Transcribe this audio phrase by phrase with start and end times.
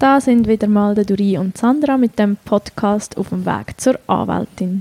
[0.00, 4.00] Da sind wieder mal der Duri und Sandra mit dem Podcast auf dem Weg zur
[4.06, 4.80] Anwältin.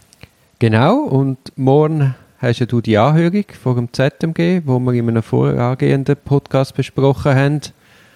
[0.59, 5.21] Genau, und morgen hast ja du die Anhörung vor dem ZMG, wo wir in einem
[5.21, 7.61] vorangehenden Podcast besprochen haben.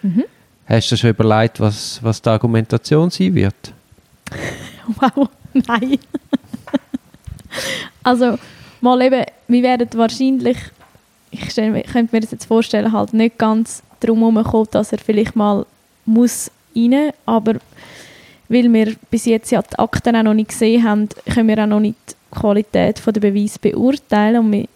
[0.01, 0.23] Mhm.
[0.65, 3.73] Hast du schon überlegt, was, was die Argumentation sein wird?
[4.97, 5.99] Wow, nein.
[8.03, 8.37] also,
[8.79, 10.57] mal eben, wir werden wahrscheinlich,
[11.31, 14.99] ich stell, ich könnte mir das jetzt vorstellen, halt nicht ganz darum herumkommen, dass er
[14.99, 15.65] vielleicht mal
[16.05, 17.55] muss rein, aber
[18.49, 21.67] weil wir bis jetzt ja die Akten auch noch nicht gesehen haben, können wir auch
[21.67, 24.67] noch nicht die Qualität der Beweise beurteilen und wir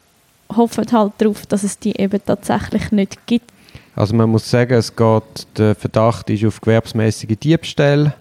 [0.56, 3.52] hoffen halt darauf, dass es die eben tatsächlich nicht gibt.
[3.96, 8.14] Also man muss sagen, es geht, der Verdacht ist auf gewerbsmäßige Diebstähle.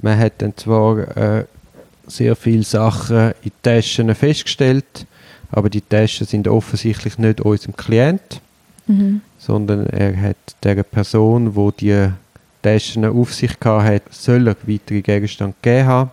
[0.00, 1.44] Man hat dann zwar äh,
[2.06, 5.06] sehr viele Sachen in Taschen festgestellt,
[5.50, 8.40] aber die Taschen sind offensichtlich nicht unserem Klient,
[8.86, 9.20] Mhm.
[9.38, 12.08] sondern er hat der Person, wo die
[12.62, 16.10] Taschen auf sich hat, soll er weitere Gegenstände gegeben haben.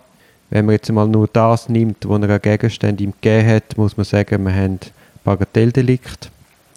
[0.50, 3.98] Wenn man jetzt mal nur das nimmt, was er an Gegenständen ihm gegeben hat, muss
[3.98, 4.80] man sagen, wir haben
[5.24, 6.30] Bagatelldelikt.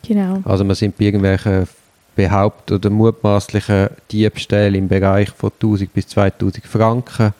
[0.06, 0.41] Genau.
[0.44, 1.69] Also wir sind bei irgendwelchen
[2.16, 7.32] behaupt- oder mutmaßlichen Diebstählen im Bereich von 1000 bis 2000 Franken.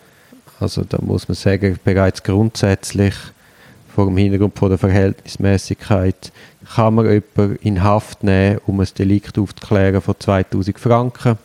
[0.61, 3.15] Also da muss man sagen, bereits grundsätzlich
[3.95, 6.31] vor dem Hintergrund von der Verhältnismäßigkeit
[6.75, 11.39] kann man jemanden in Haft nehmen, um ein Delikt aufzuklären von 2000 Franken.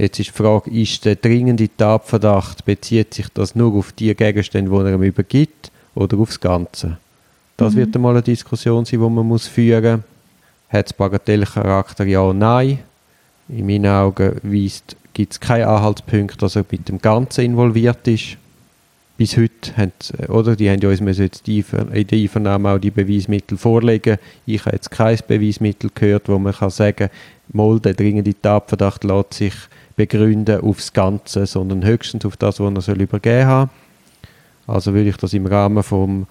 [0.00, 4.70] Jetzt ist die Frage, ist der dringende Tatverdacht, bezieht sich das nur auf die Gegenstände,
[4.70, 6.96] die er ihm übergibt, oder aufs Ganze?
[7.58, 7.78] Das Mhm.
[7.80, 10.04] wird einmal eine Diskussion sein, die man muss führen muss.
[10.70, 12.06] Hat es Bagatellcharakter?
[12.06, 12.78] Ja oder nein?
[13.50, 14.40] In meinen Augen
[15.12, 18.38] gibt es keinen Anhaltspunkt, dass er mit dem Ganzen involviert ist.
[19.20, 22.70] Bis heute haben sie- oder die haben ja uns müssen jetzt die in der Einvernahme
[22.70, 24.16] auch die Beweismittel vorlegen.
[24.46, 27.10] Ich habe jetzt kein Beweismittel gehört, wo man kann sagen,
[27.52, 29.52] mal der dringende Tatverdacht lässt sich
[29.94, 33.70] begründen aufs Ganze, sondern höchstens auf das, was er soll übergeben haben.
[34.66, 36.26] Also würde ich das im Rahmen vom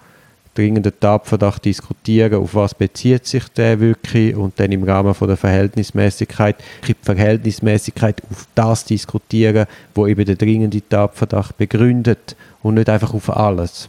[0.60, 5.36] dringenden Tatverdacht diskutieren, auf was bezieht sich der wirklich und dann im Rahmen von der
[5.36, 13.14] Verhältnismäßigkeit die Verhältnismäßigkeit auf das diskutieren, wo eben der dringende Tatverdacht begründet und nicht einfach
[13.14, 13.88] auf alles.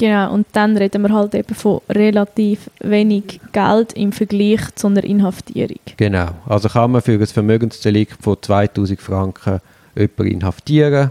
[0.00, 5.02] Genau, und dann reden wir halt eben von relativ wenig Geld im Vergleich zu einer
[5.02, 5.80] Inhaftierung.
[5.96, 6.28] Genau.
[6.46, 9.60] Also kann man für ein Vermögensdelikt von 2000 Franken
[9.96, 11.10] jemanden inhaftieren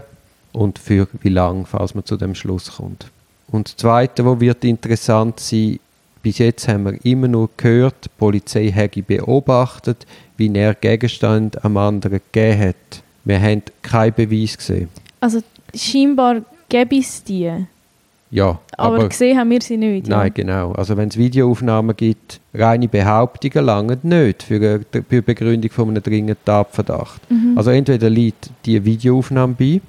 [0.52, 3.10] und für wie lange, falls man zu dem Schluss kommt.
[3.50, 5.78] Und das Zweite, was wird interessant sein,
[6.22, 11.76] bis jetzt haben wir immer nur gehört, die Polizei hätte beobachtet, wie er Gegenstand am
[11.76, 13.02] anderen gegeben hat.
[13.24, 14.88] Wir haben keinen Beweis gesehen.
[15.20, 15.42] Also
[15.74, 17.50] scheinbar gäbe es die,
[18.30, 20.06] Ja, aber, aber, gesehen haben wir sie nicht.
[20.06, 20.18] ja.
[20.18, 20.72] nein, genau.
[20.72, 26.02] Also wenn es Videoaufnahmen gibt, reine Behauptungen langen nicht für eine für Begründung von einem
[26.02, 27.20] dringenden Tatverdacht.
[27.30, 27.56] Mhm.
[27.56, 29.80] Also entweder liegt die Videoaufnahme bei,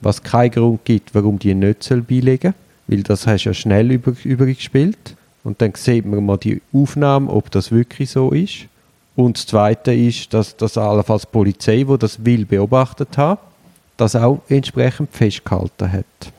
[0.00, 3.92] was keinen Grund gibt, warum die nicht beilegen soll, weil das hast du ja schnell
[3.92, 5.16] über, übergespielt.
[5.44, 8.66] Und dann sieht man mal die Aufnahme, ob das wirklich so ist.
[9.14, 13.38] Und das Zweite ist, dass das allenfalls die Polizei, die das will beobachtet hat,
[13.96, 16.32] das auch entsprechend festgehalten hat.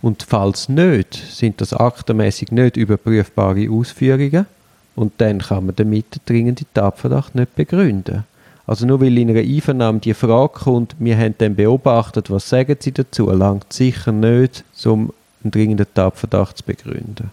[0.00, 4.46] Und falls nicht, sind das aktenmäßig nicht überprüfbare Ausführungen
[4.94, 8.24] und dann kann man damit den dringenden Tatverdacht nicht begründen.
[8.66, 12.76] Also nur weil in einer Einvernahme die Frage kommt, wir haben dann beobachtet, was sagen
[12.78, 15.12] Sie dazu, langt sicher nicht, um
[15.44, 17.30] einen dringenden Tatverdacht zu begründen.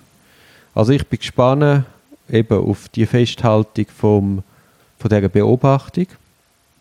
[0.76, 1.86] Also ich bin gespannt
[2.30, 4.44] eben auf die Festhaltung vom,
[5.00, 6.08] von dieser Beobachtung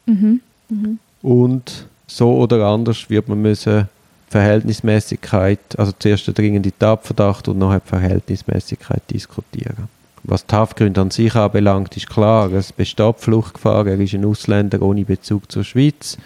[0.06, 0.40] Mhm.
[0.68, 0.98] Mhm.
[1.22, 3.88] und so oder anders wird man müssen
[4.28, 9.88] Verhältnismäßigkeit, also zuerst der dringende Tatverdacht und nachher die Verhältnismäßigkeit diskutieren.
[10.22, 14.82] Was die Haftgründe an sich anbelangt, ist klar, es besteht Fluchtgefahr, er ist ein Ausländer
[14.82, 16.16] ohne Bezug zur Schweiz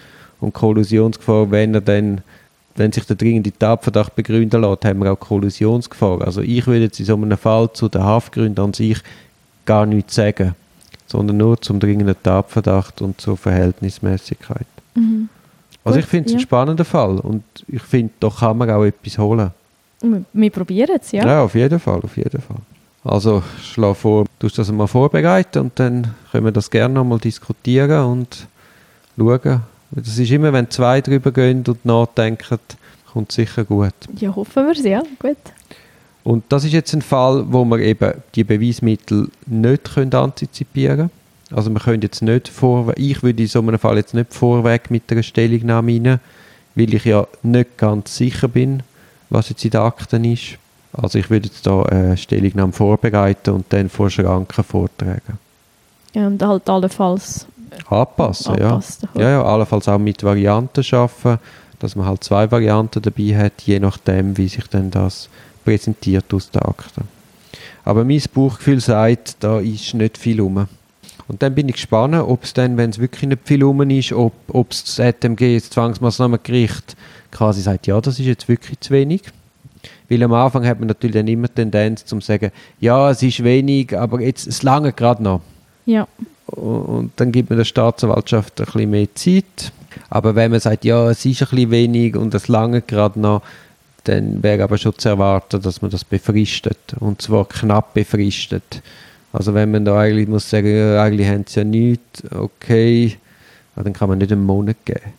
[0.40, 2.20] und Kollusionsgefahr, wenn er dann,
[2.76, 6.22] wenn sich der dringende Tatverdacht begründen lässt, haben wir auch Kollusionsgefahr.
[6.22, 8.98] Also ich würde jetzt in so einem Fall zu den Haftgründen an sich
[9.64, 10.54] gar nichts sagen,
[11.06, 14.66] sondern nur zum dringenden Tatverdacht und zur Verhältnismäßigkeit.
[14.94, 15.28] Mhm.
[15.84, 16.38] Also Gut, ich finde es ja.
[16.38, 19.50] ein spannender Fall und ich finde, da kann man auch etwas holen.
[20.00, 21.24] Wir, wir probieren es, ja.
[21.24, 21.42] Ja.
[21.42, 22.56] auf jeden Fall, auf jeden Fall.
[23.04, 28.04] Also schlage vor, du das mal vorbereiten und dann können wir das gerne nochmal diskutieren
[28.06, 28.46] und
[29.16, 29.60] schauen.
[29.96, 32.58] Das ist immer, wenn zwei drüber gehen und nachdenken,
[33.12, 33.94] kommt es sicher gut.
[34.18, 35.02] Ja, hoffen wir es, ja.
[35.20, 35.36] Gut.
[36.24, 41.10] Und das ist jetzt ein Fall, wo wir eben die Beweismittel nicht können antizipieren können.
[41.50, 44.90] Also wir können jetzt nicht vorweg, ich würde in so einem Fall jetzt nicht vorweg
[44.90, 46.20] mit einer Stellungnahme rein,
[46.74, 48.82] weil ich ja nicht ganz sicher bin,
[49.30, 50.58] was jetzt in den Akten ist.
[50.92, 55.38] Also ich würde jetzt da eine Stellungnahme vorbereiten und dann vor Schranken vortragen.
[56.14, 57.46] Ja, und halt allenfalls
[57.88, 58.56] anpassen.
[58.58, 58.80] Ja.
[59.14, 61.38] ja, ja, allenfalls auch mit Varianten schaffen,
[61.78, 65.28] dass man halt zwei Varianten dabei hat, je nachdem, wie sich dann das
[65.64, 67.02] präsentiert aus der Akte.
[67.84, 70.66] Aber mein Bauchgefühl sagt, da ist nicht viel rum.
[71.26, 74.12] Und dann bin ich gespannt, ob es dann, wenn es wirklich nicht viel rum ist,
[74.12, 76.96] ob, ob das ZMG, das Zwangsmaßnahmengericht,
[77.30, 79.22] quasi sagt, ja, das ist jetzt wirklich zu wenig.
[80.08, 83.42] Weil am Anfang hat man natürlich dann immer die Tendenz zu sagen, ja, es ist
[83.42, 85.40] wenig, aber jetzt, es lange gerade noch.
[85.86, 86.06] Ja.
[86.46, 89.72] Und dann gibt man der Staatsanwaltschaft ein bisschen mehr Zeit.
[90.10, 93.42] Aber wenn man sagt, ja, es ist ein bisschen wenig und es lange gerade noch,
[94.04, 96.78] dann wäre aber schon zu erwarten, dass man das befristet.
[97.00, 98.82] Und zwar knapp befristet.
[99.32, 103.16] Also wenn man da eigentlich muss sagen, ja, eigentlich haben sie ja nichts, okay,
[103.74, 105.12] dann kann man nicht einen Monat geben.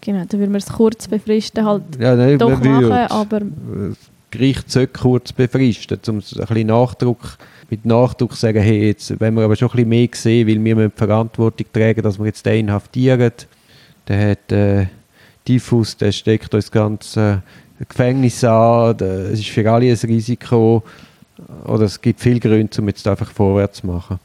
[0.00, 3.96] Genau, dann würde man es kurz befristen halt Ja, nein, doch machen, aber Das
[4.30, 7.38] Gericht sollte kurz befristen, um ein bisschen Nachdruck,
[7.70, 10.76] mit Nachdruck sagen, hey, jetzt, wenn wir aber schon ein bisschen mehr sehen, weil wir
[10.76, 13.32] müssen die Verantwortung tragen, dass wir jetzt den inhaftieren,
[14.06, 14.86] der hat äh,
[15.44, 17.38] Typhus, der steckt uns ganz äh,
[17.86, 20.82] Gefängnis an, es ist für alle ein Risiko,
[21.64, 24.18] oder es gibt viele Gründe, um jetzt einfach vorwärts zu machen.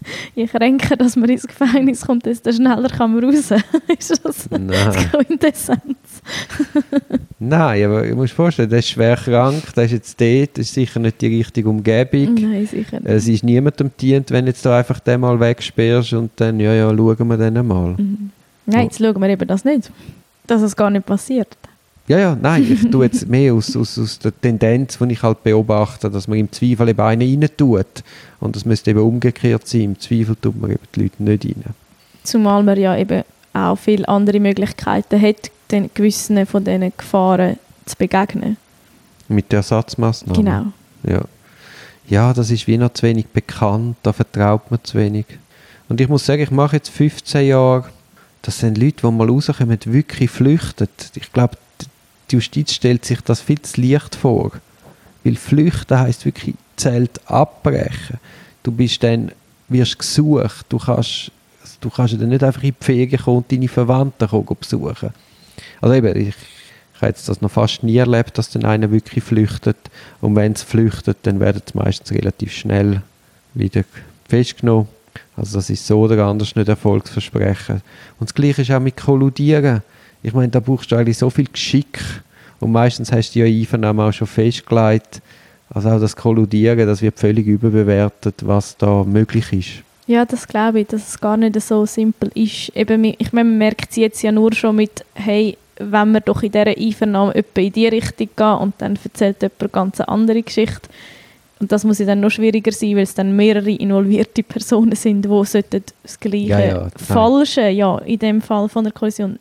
[0.34, 3.50] je kränker, dass man ins Gefängnis kommt, desto schneller kann man raus.
[3.98, 4.68] ist das Nein.
[4.70, 5.82] die Quintessenz?
[7.38, 10.74] Nein, aber ich muss vorstellen, der ist schwer krank, der ist jetzt dort, das ist
[10.74, 12.34] sicher nicht die richtige Umgebung.
[12.34, 13.08] Nein, sicher nicht.
[13.08, 16.88] Es ist niemandem dient, wenn jetzt da einfach den mal wegsperrst und dann, ja, ja,
[16.88, 17.94] schauen wir den mal.
[17.96, 18.30] Mhm.
[18.66, 19.90] Nein, jetzt schauen wir eben das nicht.
[20.46, 21.56] Dass es gar nicht passiert.
[22.08, 25.42] Ja, ja, nein, ich tue jetzt mehr aus, aus, aus der Tendenz, die ich halt
[25.44, 28.02] beobachte, dass man im Zweifel eben einen rein tut.
[28.40, 29.82] Und das müsste eben umgekehrt sein.
[29.82, 31.64] Im Zweifel tut man eben die Leute nicht rein.
[32.24, 33.22] Zumal man ja eben
[33.52, 38.56] auch viele andere Möglichkeiten hat, den gewissen von diesen Gefahren zu begegnen.
[39.28, 40.36] Mit der Ersatzmaßnahme.
[40.36, 40.64] Genau.
[41.04, 41.22] Ja.
[42.08, 45.26] ja, das ist wie noch zu wenig bekannt, da vertraut man zu wenig.
[45.88, 47.84] Und ich muss sagen, ich mache jetzt 15 Jahre,
[48.42, 50.88] das sind Leute, die mal rauskommen, wirklich flüchten.
[51.14, 51.56] Ich glaube,
[52.32, 54.52] die Justiz stellt sich das viel zu leicht vor.
[55.22, 58.18] Weil flüchten heisst wirklich Zelt abbrechen.
[58.62, 59.30] Du bist dann,
[59.68, 61.30] wirst gesucht, du kannst,
[61.80, 65.10] du kannst dann nicht einfach in die Ferien kommen und deine Verwandten kommen besuchen.
[65.80, 66.34] Also eben, ich,
[66.94, 69.76] ich habe das noch fast nie erlebt, dass dann einer wirklich flüchtet.
[70.20, 73.02] Und wenn sie flüchtet, dann werden sie meistens relativ schnell
[73.54, 73.84] wieder
[74.28, 74.88] festgenommen.
[75.36, 77.82] Also das ist so oder anders nicht Erfolgsversprechen.
[78.18, 79.82] Und das Gleiche ist auch mit Kolludieren.
[80.22, 82.00] Ich meine, da brauchst du eigentlich so viel Geschick.
[82.60, 85.20] Und meistens hast du ja Einvernahmen auch schon festgelegt.
[85.70, 89.84] Also auch das Kolludieren, das wird völlig überbewertet, was da möglich ist.
[90.06, 92.68] Ja, das glaube ich, dass es gar nicht so simpel ist.
[92.76, 96.42] Eben, ich meine, man merkt es jetzt ja nur schon mit, hey, wenn wir doch
[96.42, 100.42] in dieser Einvernahme etwa in die Richtung gehen und dann erzählt jemand eine ganz andere
[100.42, 100.88] Geschichte.
[101.60, 105.24] Und das muss ja dann noch schwieriger sein, weil es dann mehrere involvierte Personen sind,
[105.24, 106.88] die sollten das Gleiche Ja, ja.
[106.96, 109.38] Falsche, ja, in dem Fall von der Kollision,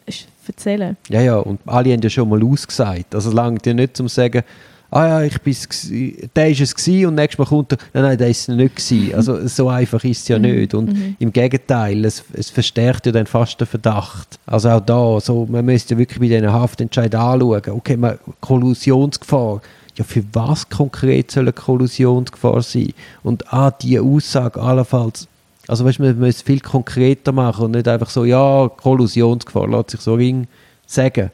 [0.52, 0.98] erzählen.
[1.10, 3.16] Ja, ja, und alle haben ja schon mal ausgesagt.
[3.16, 4.44] Also es langt ja nicht zum sagen,
[4.92, 5.90] ah ja, ich bin's
[6.36, 8.76] der ist es gsi und nächstes Mal kommt er, nein, nein, der ist es nicht
[8.76, 9.14] gsi.
[9.16, 10.74] Also so einfach ist es ja Mhm, nicht.
[10.74, 11.16] Und mhm.
[11.18, 14.38] im Gegenteil, es, es verstärkt ja dann fast den Verdacht.
[14.46, 19.62] Also auch da, so, man müsste ja wirklich bei diesen Haftentscheid anschauen, okay, man, Kollusionsgefahr,
[19.96, 22.94] ja, für was konkret soll eine Kollusionsgefahr sein?
[23.24, 25.28] Und ah, die Aussage allenfalls,
[25.72, 29.92] also weißt, du, man muss viel konkreter machen und nicht einfach so, ja, Kollusionsgefahr, lässt
[29.92, 30.48] sich so ring
[30.86, 31.32] sagen.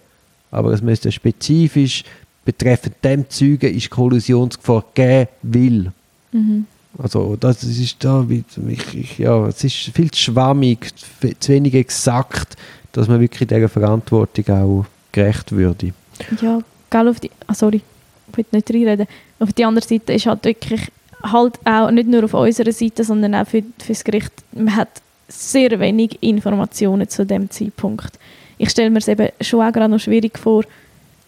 [0.52, 2.04] Aber es müsste spezifisch
[2.46, 5.92] betreffend dem Zeugen ist Kollusionsgefahr geben will.
[6.32, 6.68] Mhm.
[7.00, 10.94] Also das ist da, ich, ja, es ist viel zu schwammig,
[11.40, 12.58] zu wenig exakt,
[12.92, 15.94] dass man wirklich dieser Verantwortung auch gerecht würde.
[16.40, 16.60] Ja,
[16.92, 17.82] gell, auf die, ah, sorry,
[18.30, 19.08] ich will nicht reinreden.
[19.40, 20.82] Auf die andere Seite ist halt wirklich,
[21.32, 24.90] halt auch nicht nur auf unserer Seite, sondern auch für, für das Gericht, man hat
[25.28, 28.18] sehr wenig Informationen zu dem Zeitpunkt.
[28.58, 30.64] Ich stelle mir es eben schon auch gerade noch schwierig vor,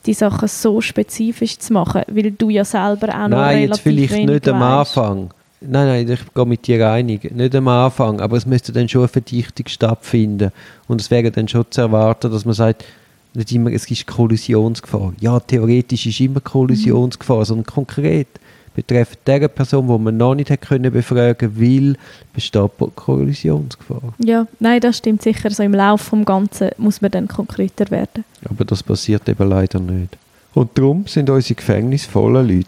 [0.06, 3.82] die Sachen so spezifisch zu machen, weil du ja selber auch noch Nein, relativ jetzt
[3.82, 4.98] vielleicht wenig nicht am weisst.
[4.98, 5.30] Anfang.
[5.62, 7.32] Nein, nein, ich gehe mit dir einig.
[7.36, 10.52] Nicht am Anfang, aber es müsste dann schon eine Verdichtung stattfinden.
[10.88, 12.86] Und es wäre dann schon zu erwarten, dass man sagt,
[13.34, 15.14] nicht immer, es ist Kollisionsgefahr.
[15.20, 18.28] Ja, theoretisch ist immer Kollisionsgefahr, sondern konkret
[18.74, 21.96] betreffend der Person, die man noch nicht können befragen will,
[22.34, 24.14] besteht Kollisionsgefahr.
[24.20, 25.50] Ja, nein, das stimmt sicher.
[25.50, 28.24] So im Laufe des Ganzen muss man dann konkreter werden.
[28.50, 30.18] Aber das passiert eben leider nicht.
[30.54, 32.66] Und darum sind unsere Gefängnisse voller Leute.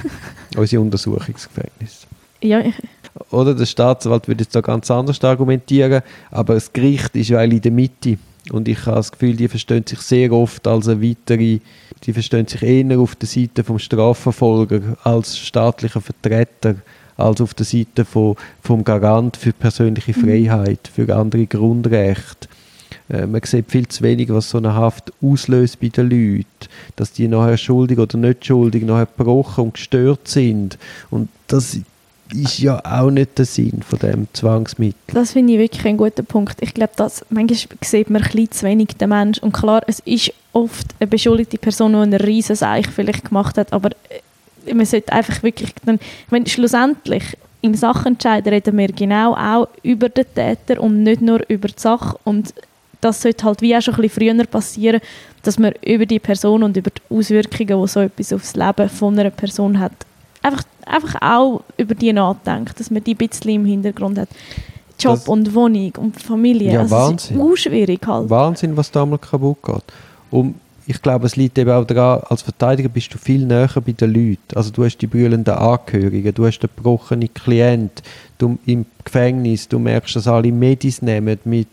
[0.56, 2.06] unsere Untersuchungsgefängnisse.
[2.42, 2.60] Ja,
[3.30, 7.60] Oder der Staatsanwalt würde jetzt da ganz anders argumentieren, aber das Gericht ist ja in
[7.60, 8.18] der Mitte.
[8.50, 11.60] Und ich habe das Gefühl, die verstehen sich sehr oft als eine weitere,
[12.04, 16.76] die verstehen sich eher auf der Seite vom Strafverfolger als staatlicher Vertreter,
[17.16, 20.24] als auf der Seite von, vom Garant für persönliche Mhm.
[20.24, 22.48] Freiheit, für andere Grundrechte.
[23.08, 26.46] Äh, man sieht viel zu wenig, was so eine Haft auslöst bei den Leuten.
[26.96, 30.78] Dass die nachher schuldig oder nicht schuldig, nachher gebrochen und gestört sind.
[31.10, 31.78] Und das
[32.34, 35.14] ist ja auch nicht der Sinn von dem Zwangsmittel.
[35.14, 36.56] Das finde ich wirklich ein guter Punkt.
[36.60, 39.38] Ich glaube, dass manchmal sieht man ein bisschen zu wenig den Mensch.
[39.38, 43.72] Und klar, es ist oft eine beschuldigte Person, die einen riesen Seich vielleicht gemacht hat,
[43.72, 43.90] aber
[44.66, 45.98] äh, man sollte einfach wirklich dann,
[46.30, 47.24] ich schlussendlich
[47.62, 52.18] im Sachentscheid reden wir genau auch über den Täter und nicht nur über die Sache
[52.24, 52.52] und
[53.00, 55.00] das sollte halt wie auch schon ein bisschen früher passieren,
[55.42, 59.18] dass man über die Person und über die Auswirkungen, die so etwas aufs Leben von
[59.18, 59.92] einer Person hat,
[60.42, 64.28] einfach, einfach auch über die nachdenkt, dass man die ein bisschen im Hintergrund hat.
[64.98, 66.72] Job Das- und Wohnung und Familie.
[66.74, 67.56] Ja, also es ist Wahnsinn.
[67.56, 68.30] schwierig halt.
[68.30, 69.84] Wahnsinn, was da mal kaputt geht.
[70.30, 70.54] Und
[70.86, 74.12] ich glaube, es liegt eben auch daran, als Verteidiger bist du viel näher bei den
[74.12, 74.56] Leuten.
[74.56, 78.02] Also du hast die brüllenden Angehörigen, du hast den gebrochenen Klient,
[78.38, 81.68] du im Gefängnis, du merkst, dass alle Medis nehmen, mit,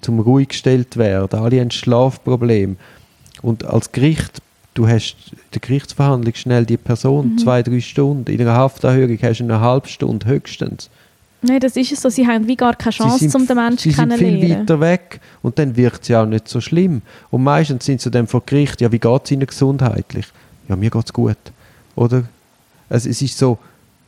[0.00, 2.76] zum ruhig gestellt werden, alle haben Schlafproblem.
[3.42, 4.42] Und als Gericht,
[4.80, 9.40] du hast in der Gerichtsverhandlung schnell die Person, zwei, drei Stunden, in einer Haftanhörung hast
[9.40, 10.88] du eine halbe Stunde höchstens.
[11.42, 12.08] Nein, das ist es so.
[12.10, 14.62] Sie haben wie gar keine Chance, sind- um den Menschen Sie sind viel kennenzulernen.
[14.68, 17.00] weiter weg und dann wirkt sie auch nicht so schlimm.
[17.30, 20.26] Und meistens sind sie dann vor Gericht, ja, wie geht es ihnen gesundheitlich?
[20.68, 21.38] Ja, mir geht es gut.
[21.96, 22.24] Oder?
[22.90, 23.58] Also es ist so,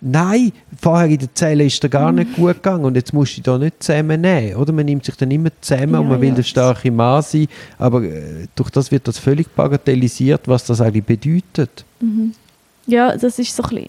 [0.02, 2.18] nein, vorher in der Zelle ist dir gar Mhm.
[2.18, 4.56] nicht gut gegangen und jetzt musst du dich da nicht zusammennehmen.
[4.56, 4.72] Oder?
[4.72, 6.34] Man nimmt sich dann immer zusammen Ja, und man will ja.
[6.34, 7.46] der starke Mann sein,
[7.78, 11.84] aber äh, durch das wird das völlig bagatellisiert, was das eigentlich bedeutet.
[12.86, 13.88] Ja, das ist so ein bisschen,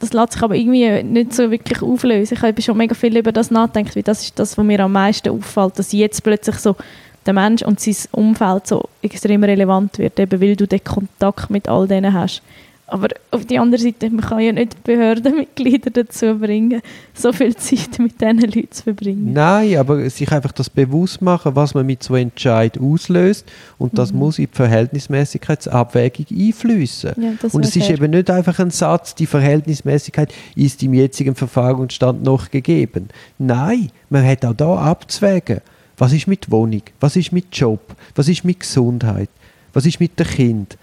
[0.00, 2.34] das lässt sich aber irgendwie nicht so wirklich auflösen.
[2.34, 4.92] Ich habe schon mega viel über das nachgedacht, weil das ist das, was mir am
[4.92, 6.76] meisten auffällt, dass jetzt plötzlich so
[7.24, 11.68] der Mensch und sein Umfeld so extrem relevant wird, eben weil du den Kontakt mit
[11.70, 12.42] all denen hast.
[12.86, 16.82] Aber auf die andere Seite, man kann ja nicht Behördenmitglieder dazu bringen,
[17.14, 19.32] so viel Zeit mit diesen Leuten zu verbringen.
[19.32, 23.46] Nein, aber sich einfach das bewusst machen, was man mit so einem Entscheid auslöst
[23.78, 24.18] und das Mhm.
[24.18, 27.12] muss in die Verhältnismäßigkeitsabwägung einfließen.
[27.16, 32.22] Ja, und es ist eben nicht einfach ein Satz, die Verhältnismäßigkeit ist im jetzigen Verfahrensstand
[32.22, 33.08] noch gegeben.
[33.38, 35.60] Nein, man hat auch da abzuwägen.
[35.96, 36.82] Was ist mit Wohnung?
[37.00, 37.80] Was ist mit Job?
[38.14, 39.30] Was ist mit Gesundheit?
[39.72, 40.76] Was ist mit dem Kind?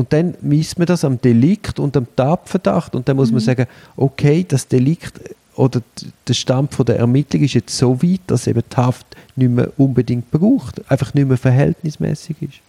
[0.00, 3.66] Und dann misst man das am Delikt und am Tatverdacht und dann muss man sagen,
[3.98, 5.20] okay, das Delikt
[5.56, 5.82] oder
[6.26, 9.70] der Stand von der Ermittlung ist jetzt so weit, dass eben die Haft nicht mehr
[9.76, 12.60] unbedingt braucht, einfach nicht mehr verhältnismäßig ist.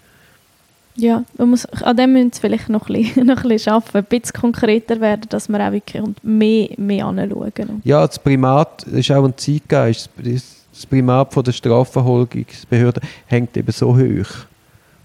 [0.97, 3.97] Ja, man muss, an dem müssen wir vielleicht noch ein bisschen, noch ein bisschen arbeiten,
[3.97, 7.81] ein bisschen konkreter werden, dass wir auch wirklich mehr, mehr anschauen.
[7.85, 10.09] Ja, das Primat ist auch ein Zeitgeist.
[10.17, 14.45] Das das Primat von der Strafverfolgungsbehörde hängt eben so hoch.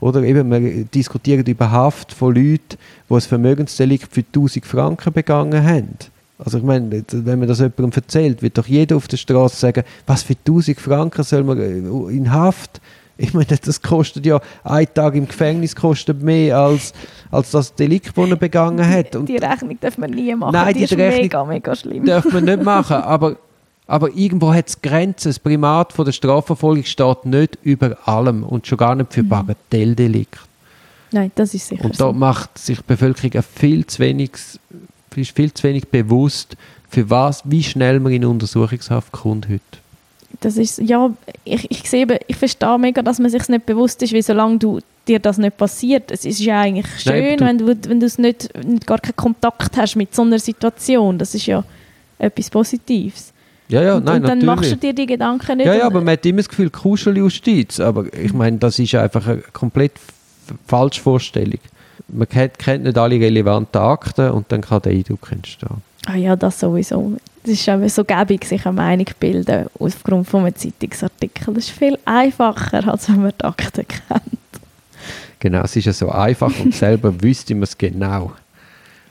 [0.01, 2.77] Oder eben, wir diskutieren über Haft von Leuten,
[3.09, 5.97] die ein Vermögensdelikt für 1000 Franken begangen haben.
[6.39, 9.85] Also ich meine, wenn man das jemandem erzählt, wird doch jeder auf der Straße sagen,
[10.07, 11.79] was für 1000 Franken soll man äh,
[12.15, 12.81] in Haft?
[13.19, 16.93] Ich meine, das kostet ja, ein Tag im Gefängnis kostet mehr als,
[17.31, 19.17] als das Delikt, das er begangen hat.
[19.17, 22.05] Und Die Rechnung darf man nie machen, Nein, die, die ist Rechnung mega, mega schlimm.
[22.05, 23.37] darf man nicht machen, aber,
[23.87, 25.29] aber irgendwo hat es Grenzen.
[25.29, 30.39] Das Primat von der Strafverfolgung steht nicht über allem und schon gar nicht für Bagatelldelikt.
[31.13, 32.13] Nein, das ist sicher Und da so.
[32.13, 34.33] macht sich die Bevölkerung viel zu wenig,
[35.15, 36.57] ist viel zu wenig bewusst,
[36.91, 39.61] für was, wie schnell man in Untersuchungshaft kommt heute.
[40.41, 41.11] Das ist, ja,
[41.45, 44.81] ich, ich sehe, ich verstehe mega, dass man sich nicht bewusst ist, weil solange du,
[45.09, 48.07] dir das nicht passiert, es ist ja eigentlich schön, Nein, du- wenn du, wenn du
[48.19, 48.51] nicht,
[48.87, 51.17] gar keinen Kontakt hast mit so einer Situation.
[51.17, 51.63] Das ist ja
[52.19, 53.33] etwas Positives.
[53.69, 54.47] Ja, ja, und, nein, und dann natürlich.
[54.47, 55.67] machst du dir die Gedanken nicht.
[55.67, 57.81] Ja, ja, aber man hat immer das Gefühl, Kuscheljustiz.
[57.81, 59.93] Aber ich meine, das ist einfach eine komplett
[60.67, 61.59] falsche Vorstellung.
[62.09, 65.83] Man kennt, kennt nicht alle relevanten Akten und dann kann der Eindruck entstehen.
[66.07, 67.17] Ah ja, das sowieso.
[67.43, 71.55] Es ist eben so gäbig, sich eine Meinung zu bilden aufgrund von einem Zeitungsartikel.
[71.55, 74.23] Das ist viel einfacher, als wenn man die Akten kennt.
[75.41, 78.33] Genau, es ist ja so einfach und selber wüsste man es genau.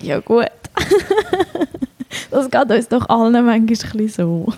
[0.01, 0.47] Ja gut.
[2.31, 4.53] das geht uns doch allen manchmal ein bisschen so.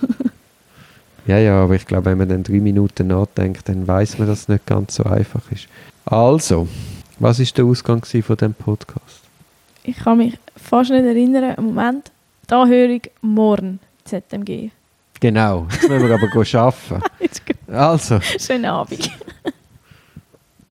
[1.27, 4.41] Ja, ja, aber ich glaube, wenn man dann drei Minuten nachdenkt, dann weiß man, dass
[4.41, 5.67] es nicht ganz so einfach ist.
[6.05, 6.69] Also,
[7.19, 9.21] was ist der Ausgang von dem Podcast?
[9.83, 11.55] Ich kann mich fast nicht erinnern.
[11.59, 12.11] Moment.
[12.49, 14.69] Die Anhörung morgen ZMG.
[15.19, 16.27] Genau, jetzt müssen wir aber
[16.61, 17.01] arbeiten.
[17.67, 19.09] Also, Schönen Abend.